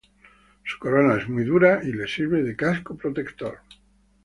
Su 0.65 0.79
corona 0.79 1.21
es 1.21 1.29
muy 1.29 1.43
dura 1.43 1.79
y 1.83 1.91
le 1.93 2.07
sirve 2.07 2.41
de 2.41 2.55
casco 2.55 2.97
protector. 2.97 3.59